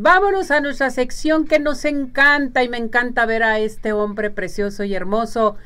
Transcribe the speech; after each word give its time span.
Vámonos 0.00 0.50
a 0.50 0.62
nuestra 0.62 0.88
sección 0.88 1.46
que 1.46 1.58
nos 1.58 1.84
encanta 1.84 2.62
y 2.62 2.68
me 2.70 2.78
encanta 2.78 3.26
ver 3.26 3.42
a 3.42 3.58
este 3.58 3.92
hombre 3.92 4.30
precioso 4.30 4.84
y 4.84 4.94
hermoso. 4.94 5.56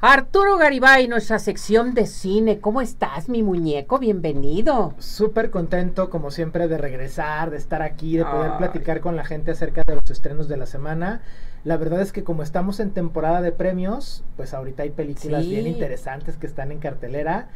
Arturo 0.00 0.56
Garibay, 0.56 1.06
nuestra 1.06 1.38
sección 1.38 1.94
de 1.94 2.08
cine. 2.08 2.58
¿Cómo 2.58 2.80
estás, 2.80 3.28
mi 3.28 3.44
muñeco? 3.44 4.00
Bienvenido. 4.00 4.94
Súper 4.98 5.52
contento, 5.52 6.10
como 6.10 6.32
siempre, 6.32 6.66
de 6.66 6.76
regresar, 6.76 7.50
de 7.50 7.56
estar 7.56 7.82
aquí, 7.82 8.16
de 8.16 8.24
poder 8.24 8.56
platicar 8.58 9.00
con 9.00 9.14
la 9.14 9.24
gente 9.24 9.52
acerca 9.52 9.84
de 9.86 9.94
los 9.94 10.10
estrenos 10.10 10.48
de 10.48 10.56
la 10.56 10.66
semana. 10.66 11.22
La 11.62 11.76
verdad 11.76 12.00
es 12.00 12.10
que 12.10 12.24
como 12.24 12.42
estamos 12.42 12.80
en 12.80 12.90
temporada 12.90 13.42
de 13.42 13.52
premios, 13.52 14.24
pues 14.36 14.54
ahorita 14.54 14.82
hay 14.82 14.90
películas 14.90 15.46
bien 15.46 15.68
interesantes 15.68 16.36
que 16.36 16.48
están 16.48 16.72
en 16.72 16.80
cartelera. 16.80 17.46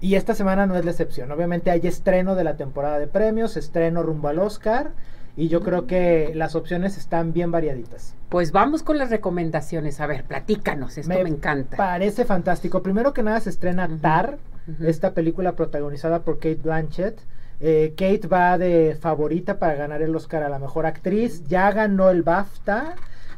Y 0.00 0.14
esta 0.14 0.36
semana 0.36 0.66
no 0.66 0.76
es 0.76 0.84
la 0.84 0.92
excepción. 0.92 1.32
Obviamente 1.32 1.72
hay 1.72 1.80
estreno 1.88 2.36
de 2.36 2.44
la 2.44 2.56
temporada 2.56 3.00
de 3.00 3.08
premios, 3.08 3.56
estreno 3.56 4.04
rumbo 4.04 4.28
al 4.28 4.38
Oscar 4.38 4.92
y 5.36 5.48
yo 5.48 5.60
creo 5.60 5.86
que 5.86 6.32
las 6.34 6.54
opciones 6.54 6.96
están 6.96 7.32
bien 7.32 7.50
variaditas. 7.50 8.14
Pues 8.30 8.52
vamos 8.52 8.82
con 8.82 8.98
las 8.98 9.10
recomendaciones. 9.10 10.00
A 10.00 10.06
ver, 10.06 10.24
platícanos, 10.24 10.96
esto 10.96 11.22
me, 11.22 11.28
encanta. 11.28 11.76
Parece 11.76 12.24
fantástico. 12.24 12.82
Primero 12.82 13.12
que 13.12 13.22
nada 13.22 13.40
se 13.40 13.50
estrena 13.50 13.88
Tar, 14.00 14.38
esta 14.82 15.12
película 15.12 15.52
protagonizada 15.52 16.20
por 16.20 16.36
Kate 16.36 16.60
Blanchett. 16.62 17.20
Eh, 17.60 17.94
Kate 17.96 18.26
va 18.26 18.58
de 18.58 18.96
favorita 19.00 19.58
para 19.58 19.74
ganar 19.74 20.02
el 20.02 20.14
Oscar 20.16 20.42
a 20.42 20.48
la 20.48 20.58
mejor 20.58 20.86
actriz. 20.86 21.44
Ya 21.46 21.70
ganó 21.70 22.10
el 22.10 22.22
BAFTA. 22.22 22.96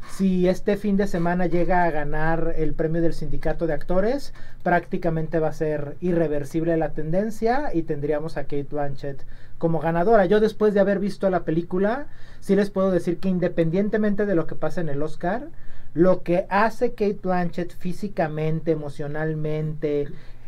Si 0.09 0.47
este 0.47 0.75
fin 0.75 0.97
de 0.97 1.05
semana 1.05 1.45
llega 1.45 1.83
a 1.83 1.91
ganar 1.91 2.55
el 2.57 2.73
premio 2.73 3.01
del 3.01 3.13
sindicato 3.13 3.67
de 3.67 3.73
actores, 3.73 4.33
prácticamente 4.63 5.39
va 5.39 5.49
a 5.49 5.53
ser 5.53 5.97
irreversible 6.01 6.75
la 6.77 6.89
tendencia 6.89 7.69
y 7.73 7.83
tendríamos 7.83 8.35
a 8.35 8.43
Kate 8.43 8.67
Blanchett 8.71 9.23
como 9.59 9.79
ganadora. 9.79 10.25
Yo 10.25 10.39
después 10.39 10.73
de 10.73 10.79
haber 10.79 10.97
visto 10.97 11.29
la 11.29 11.43
película, 11.43 12.07
sí 12.39 12.55
les 12.55 12.71
puedo 12.71 12.89
decir 12.89 13.19
que 13.19 13.29
independientemente 13.29 14.25
de 14.25 14.33
lo 14.33 14.47
que 14.47 14.55
pasa 14.55 14.81
en 14.81 14.89
el 14.89 15.03
Oscar, 15.03 15.49
lo 15.93 16.23
que 16.23 16.47
hace 16.49 16.91
Kate 16.91 17.19
Blanchett 17.21 17.75
físicamente, 17.75 18.71
emocionalmente, 18.71 20.07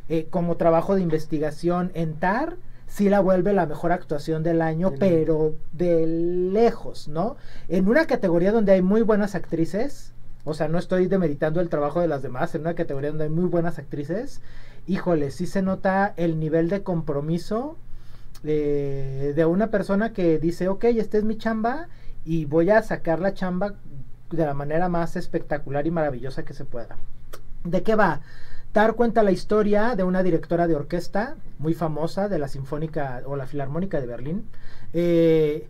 eh, 0.10 0.28
como 0.30 0.58
trabajo 0.58 0.96
de 0.96 1.02
investigación 1.02 1.92
en 1.94 2.16
TAR, 2.16 2.56
sí 2.88 3.10
la 3.10 3.20
vuelve 3.20 3.54
la 3.54 3.66
mejor 3.66 3.92
actuación 3.92 4.44
del 4.44 4.62
año, 4.62 4.94
pero 5.00 5.56
de 5.72 6.06
lejos, 6.08 7.08
¿no? 7.08 7.38
En 7.70 7.88
una 7.88 8.06
categoría 8.06 8.52
donde 8.52 8.74
hay 8.74 8.82
muy 8.82 9.02
buenas 9.02 9.36
actrices, 9.36 10.14
o 10.44 10.54
sea, 10.54 10.68
no 10.68 10.78
estoy 10.78 11.08
demeritando 11.08 11.62
el 11.62 11.70
trabajo 11.70 12.02
de 12.02 12.08
las 12.08 12.22
demás, 12.22 12.54
en 12.56 12.62
una 12.62 12.74
categoría 12.74 13.12
donde 13.12 13.26
hay 13.26 13.30
muy 13.30 13.46
buenas 13.46 13.80
actrices, 13.80 14.42
híjole, 14.88 15.32
sí 15.32 15.48
se 15.48 15.62
nota 15.62 16.14
el 16.18 16.40
nivel 16.40 16.70
de 16.70 16.84
compromiso 16.84 17.78
eh, 18.44 19.34
de 19.36 19.46
una 19.46 19.68
persona 19.68 20.14
que 20.14 20.40
dice, 20.40 20.68
ok, 20.68 20.86
esta 20.86 21.18
es 21.18 21.24
mi 21.24 21.38
chamba 21.38 21.88
y 22.26 22.46
voy 22.46 22.70
a 22.70 22.82
sacar 22.82 23.20
la 23.20 23.34
chamba 23.34 23.76
de 24.32 24.46
la 24.46 24.54
manera 24.54 24.90
más 24.90 25.16
espectacular 25.16 25.86
y 25.86 25.92
maravillosa 25.92 26.44
que 26.44 26.54
se 26.54 26.66
pueda. 26.66 26.98
¿De 27.64 27.84
qué 27.84 27.96
va? 27.96 28.22
Tar 28.72 28.94
cuenta 28.94 29.22
la 29.24 29.32
historia 29.32 29.96
de 29.96 30.04
una 30.04 30.24
directora 30.24 30.68
de 30.68 30.76
orquesta 30.76 31.36
muy 31.60 31.74
famosa 31.74 32.30
de 32.30 32.40
la 32.40 32.48
Sinfónica 32.48 33.22
o 33.26 33.36
la 33.36 33.46
Filarmónica 33.46 34.00
de 34.00 34.08
Berlín, 34.08 34.46
eh, 34.94 35.68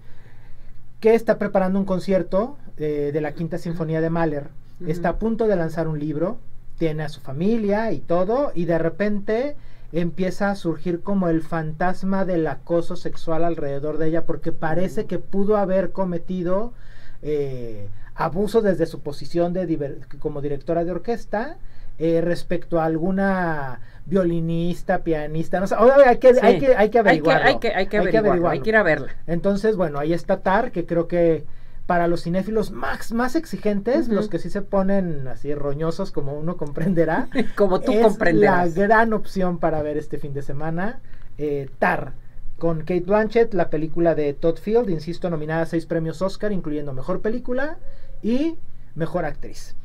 que 0.99 1.15
está 1.15 1.39
preparando 1.39 1.79
un 1.79 1.85
concierto 1.85 2.57
eh, 2.77 3.09
de 3.11 3.21
la 3.21 3.33
Quinta 3.33 3.57
Sinfonía 3.57 4.01
de 4.01 4.09
Mahler. 4.09 4.49
Está 4.87 5.09
a 5.09 5.19
punto 5.19 5.47
de 5.47 5.55
lanzar 5.55 5.87
un 5.87 5.99
libro, 5.99 6.37
tiene 6.79 7.03
a 7.03 7.09
su 7.09 7.21
familia 7.21 7.91
y 7.91 7.99
todo, 7.99 8.51
y 8.55 8.65
de 8.65 8.79
repente 8.79 9.55
empieza 9.93 10.49
a 10.49 10.55
surgir 10.55 11.01
como 11.01 11.29
el 11.29 11.41
fantasma 11.41 12.25
del 12.25 12.47
acoso 12.47 12.95
sexual 12.95 13.43
alrededor 13.43 13.97
de 13.97 14.07
ella, 14.07 14.25
porque 14.25 14.51
parece 14.51 15.05
que 15.05 15.19
pudo 15.19 15.57
haber 15.57 15.91
cometido 15.91 16.73
eh, 17.21 17.87
abuso 18.15 18.61
desde 18.61 18.85
su 18.85 19.01
posición 19.01 19.53
de 19.53 19.99
como 20.19 20.41
directora 20.41 20.83
de 20.83 20.91
orquesta 20.91 21.57
eh, 21.99 22.21
respecto 22.21 22.79
a 22.79 22.85
alguna 22.85 23.79
violinista, 24.05 24.99
pianista, 24.99 25.59
no 25.59 25.67
sé, 25.67 25.75
hay, 25.75 26.17
que, 26.17 26.33
hay, 26.41 26.59
que, 26.59 26.75
hay 26.75 26.89
que 26.89 26.99
averiguarlo. 26.99 27.47
Hay 27.47 27.59
que, 27.59 27.69
hay 27.69 27.87
que, 27.87 27.97
averiguarlo, 27.97 28.49
hay 28.49 28.59
que 28.61 28.69
ir 28.69 28.75
a 28.75 28.83
verla. 28.83 29.15
Entonces, 29.27 29.75
bueno, 29.75 29.99
ahí 29.99 30.13
está 30.13 30.41
Tar, 30.41 30.71
que 30.71 30.85
creo 30.85 31.07
que 31.07 31.45
para 31.85 32.07
los 32.07 32.23
cinéfilos 32.23 32.71
más, 32.71 33.11
más 33.11 33.35
exigentes, 33.35 34.07
los 34.07 34.29
que 34.29 34.39
sí 34.39 34.49
se 34.49 34.61
ponen 34.61 35.27
así 35.27 35.53
roñosos, 35.53 36.11
como 36.11 36.33
uno 36.33 36.57
comprenderá, 36.57 37.27
como 37.55 37.81
tú 37.81 37.91
es 37.91 38.03
comprenderás. 38.03 38.75
La 38.75 38.87
gran 38.87 39.13
opción 39.13 39.59
para 39.59 39.81
ver 39.81 39.97
este 39.97 40.17
fin 40.17 40.33
de 40.33 40.41
semana, 40.41 41.01
eh, 41.37 41.69
Tar, 41.79 42.13
con 42.57 42.79
Kate 42.79 43.01
Blanchett, 43.01 43.53
la 43.53 43.69
película 43.69 44.15
de 44.15 44.33
Todd 44.33 44.57
Field, 44.57 44.89
insisto, 44.89 45.29
nominada 45.29 45.63
a 45.63 45.65
seis 45.65 45.85
premios 45.85 46.21
Oscar, 46.21 46.51
incluyendo 46.51 46.93
Mejor 46.93 47.21
Película 47.21 47.77
y 48.21 48.55
Mejor 48.95 49.25
Actriz. 49.25 49.75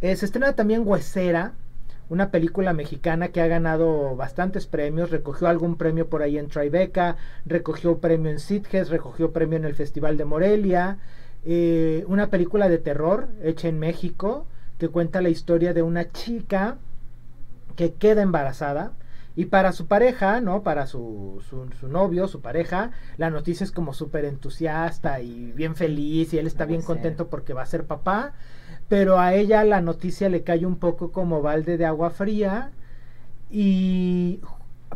Eh, 0.00 0.16
se 0.16 0.26
estrena 0.26 0.52
también 0.54 0.82
Huesera, 0.84 1.52
una 2.08 2.30
película 2.30 2.72
mexicana 2.72 3.28
que 3.28 3.40
ha 3.40 3.46
ganado 3.46 4.14
bastantes 4.14 4.66
premios, 4.66 5.10
recogió 5.10 5.48
algún 5.48 5.76
premio 5.76 6.08
por 6.08 6.22
ahí 6.22 6.38
en 6.38 6.48
Tribeca, 6.48 7.16
recogió 7.44 7.98
premio 7.98 8.30
en 8.30 8.38
Sitges, 8.38 8.90
recogió 8.90 9.32
premio 9.32 9.56
en 9.56 9.64
el 9.64 9.74
Festival 9.74 10.16
de 10.16 10.24
Morelia, 10.24 10.98
eh, 11.48 12.04
una 12.08 12.28
película 12.28 12.68
de 12.68 12.78
terror 12.78 13.28
hecha 13.40 13.68
en 13.68 13.78
México 13.78 14.46
que 14.78 14.88
cuenta 14.88 15.22
la 15.22 15.28
historia 15.28 15.72
de 15.72 15.82
una 15.82 16.10
chica 16.10 16.78
que 17.76 17.94
queda 17.94 18.22
embarazada 18.22 18.92
y 19.36 19.44
para 19.44 19.70
su 19.70 19.86
pareja, 19.86 20.40
¿no? 20.40 20.62
Para 20.64 20.86
su, 20.86 21.40
su, 21.48 21.88
novio, 21.88 22.26
su 22.26 22.40
pareja, 22.40 22.90
la 23.16 23.30
noticia 23.30 23.62
es 23.62 23.70
como 23.70 23.92
súper 23.92 24.24
entusiasta 24.24 25.20
y 25.20 25.52
bien 25.52 25.76
feliz 25.76 26.34
y 26.34 26.38
él 26.38 26.48
está 26.48 26.64
bien 26.64 26.82
contento 26.82 27.28
porque 27.28 27.52
va 27.52 27.62
a 27.62 27.66
ser 27.66 27.84
papá, 27.84 28.32
pero 28.88 29.20
a 29.20 29.34
ella 29.34 29.62
la 29.62 29.80
noticia 29.80 30.28
le 30.28 30.42
cae 30.42 30.66
un 30.66 30.76
poco 30.76 31.12
como 31.12 31.42
balde 31.42 31.76
de 31.76 31.84
agua 31.84 32.10
fría 32.10 32.72
y 33.50 34.40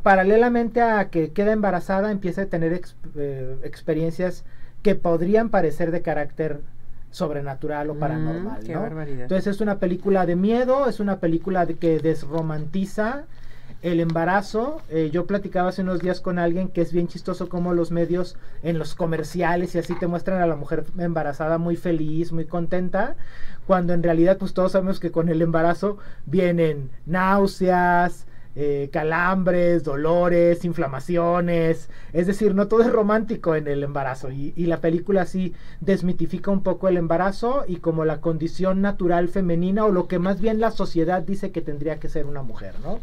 paralelamente 0.02 0.80
a 0.80 1.10
que 1.10 1.32
queda 1.32 1.52
embarazada 1.52 2.10
empieza 2.10 2.42
a 2.42 2.46
tener 2.46 2.80
eh, 3.16 3.56
experiencias 3.62 4.44
que 4.82 4.94
podrían 4.94 5.50
parecer 5.50 5.90
de 5.90 6.02
carácter 6.02 6.60
sobrenatural 7.10 7.90
o 7.90 7.94
mm, 7.94 7.98
paranormal. 7.98 9.08
Entonces 9.08 9.46
es 9.46 9.60
una 9.60 9.78
película 9.78 10.26
de 10.26 10.36
miedo, 10.36 10.88
es 10.88 11.00
una 11.00 11.18
película 11.18 11.66
de 11.66 11.74
que 11.74 11.98
desromantiza 11.98 13.24
el 13.82 14.00
embarazo. 14.00 14.82
Eh, 14.90 15.10
yo 15.12 15.26
platicaba 15.26 15.70
hace 15.70 15.82
unos 15.82 16.00
días 16.00 16.20
con 16.20 16.38
alguien 16.38 16.68
que 16.68 16.82
es 16.82 16.92
bien 16.92 17.08
chistoso 17.08 17.48
como 17.48 17.74
los 17.74 17.90
medios 17.90 18.36
en 18.62 18.78
los 18.78 18.94
comerciales 18.94 19.74
y 19.74 19.78
así 19.78 19.98
te 19.98 20.06
muestran 20.06 20.40
a 20.42 20.46
la 20.46 20.56
mujer 20.56 20.84
embarazada 20.98 21.58
muy 21.58 21.76
feliz, 21.76 22.32
muy 22.32 22.44
contenta, 22.44 23.16
cuando 23.66 23.92
en 23.92 24.02
realidad 24.02 24.38
pues 24.38 24.54
todos 24.54 24.72
sabemos 24.72 25.00
que 25.00 25.10
con 25.10 25.28
el 25.28 25.42
embarazo 25.42 25.98
vienen 26.26 26.90
náuseas, 27.06 28.26
eh, 28.56 28.90
calambres, 28.92 29.84
dolores, 29.84 30.64
inflamaciones. 30.64 31.88
Es 32.12 32.26
decir, 32.26 32.54
no 32.54 32.66
todo 32.66 32.82
es 32.82 32.90
romántico 32.90 33.54
en 33.54 33.68
el 33.68 33.84
embarazo. 33.84 34.30
Y, 34.32 34.52
la 34.66 34.80
película 34.80 35.24
sí 35.24 35.54
desmitifica 35.80 36.50
un 36.50 36.62
poco 36.62 36.88
el 36.88 36.96
embarazo 36.96 37.64
y 37.68 37.76
como 37.76 38.04
la 38.04 38.20
condición 38.20 38.80
natural 38.80 39.28
femenina 39.28 39.84
o 39.84 39.92
lo 39.92 40.08
que 40.08 40.18
más 40.18 40.40
bien 40.40 40.58
la 40.60 40.72
sociedad 40.72 41.22
dice 41.22 41.52
que 41.52 41.60
tendría 41.62 42.00
que 42.00 42.08
ser 42.08 42.26
una 42.26 42.42
mujer, 42.42 42.74
¿no? 42.82 42.98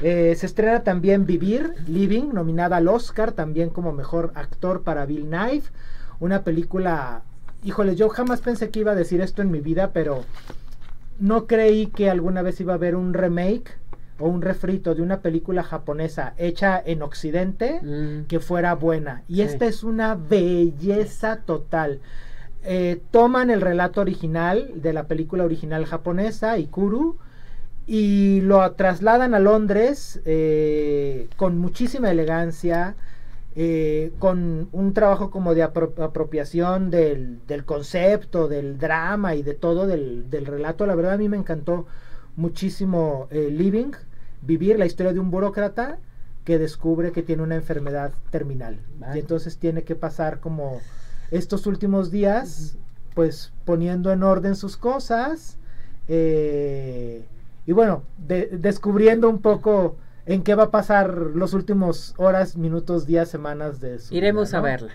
Eh, 0.00 0.34
se 0.36 0.46
estrena 0.46 0.82
también 0.82 1.26
Vivir, 1.26 1.74
Living, 1.86 2.32
nominada 2.32 2.78
al 2.78 2.88
Oscar, 2.88 3.32
también 3.32 3.70
como 3.70 3.92
mejor 3.92 4.32
actor 4.34 4.82
para 4.82 5.06
Bill 5.06 5.26
Knife. 5.26 5.70
Una 6.18 6.42
película, 6.42 7.22
híjole, 7.62 7.94
yo 7.94 8.08
jamás 8.08 8.40
pensé 8.40 8.70
que 8.70 8.80
iba 8.80 8.92
a 8.92 8.96
decir 8.96 9.20
esto 9.20 9.42
en 9.42 9.52
mi 9.52 9.60
vida, 9.60 9.92
pero 9.92 10.24
no 11.20 11.46
creí 11.46 11.86
que 11.86 12.10
alguna 12.10 12.42
vez 12.42 12.60
iba 12.60 12.72
a 12.72 12.76
haber 12.76 12.96
un 12.96 13.14
remake 13.14 13.81
o 14.18 14.28
un 14.28 14.42
refrito 14.42 14.94
de 14.94 15.02
una 15.02 15.20
película 15.20 15.62
japonesa 15.62 16.34
hecha 16.36 16.80
en 16.84 17.02
Occidente 17.02 17.80
mm. 17.82 18.26
que 18.26 18.40
fuera 18.40 18.74
buena. 18.74 19.22
Y 19.28 19.42
esta 19.42 19.66
es 19.66 19.82
una 19.82 20.14
belleza 20.14 21.40
total. 21.44 22.00
Eh, 22.64 23.00
toman 23.10 23.50
el 23.50 23.60
relato 23.60 24.00
original 24.00 24.70
de 24.76 24.92
la 24.92 25.04
película 25.04 25.44
original 25.44 25.84
japonesa, 25.84 26.58
Ikuru, 26.58 27.18
y 27.86 28.40
lo 28.42 28.70
trasladan 28.72 29.34
a 29.34 29.40
Londres 29.40 30.20
eh, 30.24 31.28
con 31.36 31.58
muchísima 31.58 32.10
elegancia, 32.10 32.94
eh, 33.56 34.12
con 34.20 34.68
un 34.70 34.94
trabajo 34.94 35.30
como 35.30 35.54
de 35.54 35.64
apropiación 35.64 36.90
del, 36.90 37.40
concepto, 37.66 38.46
del 38.46 38.78
drama 38.78 39.34
y 39.34 39.42
de 39.42 39.54
todo 39.54 39.88
del, 39.88 40.30
del, 40.30 40.46
relato. 40.46 40.86
La 40.86 40.94
verdad 40.94 41.14
a 41.14 41.18
mí 41.18 41.28
me 41.28 41.36
encantó 41.36 41.86
muchísimo 42.36 43.28
Living 43.30 43.92
vivir 44.42 44.78
la 44.78 44.86
historia 44.86 45.12
de 45.12 45.20
un 45.20 45.30
burócrata 45.30 45.98
que 46.44 46.58
descubre 46.58 47.12
que 47.12 47.22
tiene 47.22 47.42
una 47.42 47.54
enfermedad 47.54 48.12
terminal. 48.30 48.80
Y 49.14 49.20
entonces 49.20 49.58
tiene 49.58 49.84
que 49.84 49.94
pasar 49.94 50.40
como 50.40 50.80
estos 51.30 51.66
últimos 51.66 52.10
días, 52.10 52.76
pues 53.14 53.52
poniendo 53.64 54.12
en 54.12 54.22
orden 54.22 54.56
sus 54.56 54.76
cosas. 54.76 55.56
Eh, 56.08 57.24
y 57.64 57.72
bueno, 57.72 58.02
descubriendo 58.18 59.28
un 59.28 59.40
poco 59.40 59.96
en 60.26 60.42
qué 60.42 60.54
va 60.56 60.64
a 60.64 60.70
pasar 60.70 61.16
los 61.16 61.54
últimos 61.54 62.14
horas, 62.16 62.56
minutos, 62.56 63.06
días, 63.06 63.28
semanas 63.28 63.80
de 63.80 64.00
su 64.00 64.14
Iremos 64.14 64.52
a 64.52 64.60
verla. 64.60 64.92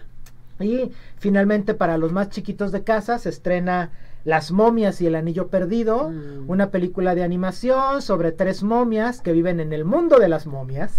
Y 0.59 0.91
finalmente 1.17 1.75
para 1.75 1.97
los 1.97 2.11
más 2.11 2.29
chiquitos 2.29 2.71
de 2.71 2.83
casa 2.83 3.19
se 3.19 3.29
estrena 3.29 3.91
Las 4.27 4.51
momias 4.51 4.99
y 4.99 5.07
el 5.07 5.15
anillo 5.15 5.47
perdido, 5.47 6.09
Mm. 6.09 6.49
una 6.49 6.69
película 6.69 7.15
de 7.15 7.23
animación 7.23 8.01
sobre 8.01 8.33
tres 8.33 8.61
momias 8.61 9.21
que 9.21 9.31
viven 9.31 9.61
en 9.61 9.71
el 9.71 9.85
mundo 9.85 10.19
de 10.19 10.27
las 10.27 10.47
momias, 10.47 10.91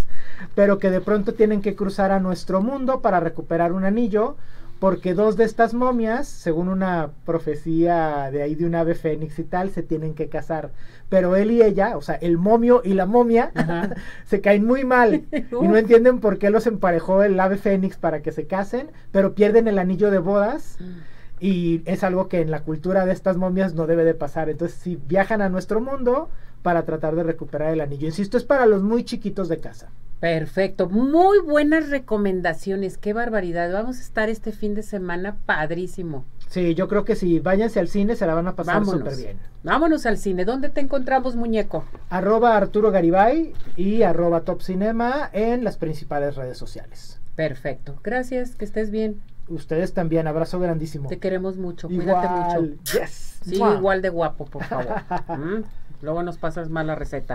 pero 0.55 0.79
que 0.79 0.89
de 0.91 1.03
pronto 1.03 1.35
tienen 1.35 1.61
que 1.61 1.77
cruzar 1.77 2.11
a 2.11 2.21
nuestro 2.21 2.63
mundo 2.63 3.03
para 3.03 3.21
recuperar 3.21 3.73
un 3.75 3.85
anillo, 3.85 4.37
porque 4.81 5.13
dos 5.13 5.37
de 5.37 5.45
estas 5.45 5.75
momias, 5.75 6.27
según 6.27 6.69
una 6.69 7.11
profecía 7.27 8.31
de 8.33 8.43
ahí 8.43 8.55
de 8.55 8.65
un 8.65 8.75
ave 8.77 8.95
fénix 8.95 9.39
y 9.41 9.45
tal, 9.45 9.69
se 9.73 9.83
tienen 9.83 10.15
que 10.15 10.29
casar. 10.31 10.71
Pero 11.11 11.37
él 11.37 11.51
y 11.51 11.63
ella, 11.63 11.99
o 11.99 12.01
sea, 12.01 12.15
el 12.15 12.39
momio 12.39 12.81
y 12.83 12.95
la 12.95 13.05
momia, 13.05 13.51
Ajá. 13.55 13.91
se 14.27 14.41
caen 14.41 14.65
muy 14.65 14.85
mal 14.85 15.25
y 15.33 15.69
no 15.69 15.77
entienden 15.77 16.21
por 16.21 16.39
qué 16.39 16.49
los 16.49 16.67
emparejó 16.67 17.23
el 17.23 17.39
ave 17.39 17.59
fénix 17.59 17.99
para 17.99 18.23
que 18.23 18.33
se 18.33 18.47
casen, 18.47 18.89
pero 19.13 19.35
pierden 19.35 19.69
el 19.69 19.79
anillo 19.79 20.11
de 20.11 20.19
bodas 20.19 20.79
y 21.41 21.83
es 21.85 22.05
algo 22.05 22.29
que 22.29 22.41
en 22.41 22.51
la 22.51 22.63
cultura 22.63 23.07
de 23.07 23.13
estas 23.13 23.37
momias 23.37 23.75
no 23.75 23.87
debe 23.87 24.05
de 24.05 24.15
pasar. 24.15 24.49
Entonces, 24.49 24.79
si 24.79 24.97
viajan 24.97 25.43
a 25.43 25.49
nuestro 25.49 25.81
mundo 25.81 26.29
para 26.63 26.85
tratar 26.85 27.15
de 27.15 27.23
recuperar 27.23 27.73
el 27.73 27.81
anillo, 27.81 28.07
insisto, 28.07 28.37
es 28.37 28.45
para 28.45 28.67
los 28.67 28.83
muy 28.83 29.05
chiquitos 29.05 29.49
de 29.49 29.59
casa. 29.59 29.91
Perfecto, 30.21 30.89
muy 30.89 31.39
buenas 31.39 31.91
recomendaciones, 31.91 32.99
qué 32.99 33.13
barbaridad. 33.13 33.73
Vamos 33.73 33.99
a 33.99 34.01
estar 34.01 34.29
este 34.29 34.51
fin 34.51 34.75
de 34.75 34.83
semana 34.83 35.37
padrísimo. 35.47 36.25
Sí, 36.49 36.75
yo 36.75 36.89
creo 36.89 37.05
que 37.05 37.15
si 37.15 37.39
váyanse 37.39 37.79
al 37.79 37.89
cine 37.89 38.17
se 38.17 38.27
la 38.27 38.35
van 38.35 38.49
a 38.49 38.57
pasar 38.57 38.85
súper 38.85 39.17
bien. 39.17 39.39
Vámonos 39.63 40.07
al 40.07 40.19
cine. 40.19 40.45
¿Dónde 40.45 40.71
te 40.71 40.81
encontramos, 40.81 41.37
muñeco? 41.37 41.85
Arroba 42.11 42.57
Arturo 42.57 42.91
Garibay 42.91 43.53
y 43.77 44.03
arroba 44.03 44.41
Top 44.41 44.63
Cinema 44.63 45.31
en 45.33 45.63
las 45.63 45.77
principales 45.77 46.35
redes 46.35 46.59
sociales. 46.59 47.21
Perfecto. 47.37 48.01
Gracias, 48.03 48.57
que 48.57 48.65
estés 48.65 48.91
bien. 48.91 49.21
Ustedes 49.49 49.95
también, 49.95 50.27
abrazo 50.27 50.61
grandísimo. 50.61 51.09
Te 51.09 51.19
queremos 51.19 51.57
mucho. 51.57 51.89
Cuídate 51.89 52.29
mucho. 52.29 52.65
Igual, 52.65 52.79
yes. 52.93 53.41
Sí, 53.45 53.55
igual 53.57 54.03
de 54.03 54.09
guapo, 54.11 54.45
por 54.45 54.65
favor. 54.65 54.95
¿Mm? 55.39 55.63
Luego 56.03 56.23
nos 56.23 56.39
pasas 56.39 56.69
mal 56.69 56.87
la 56.87 56.95
receta. 56.95 57.35